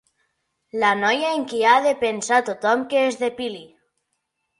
[0.83, 3.63] La noia en qui ha de pensar tothom que es depili.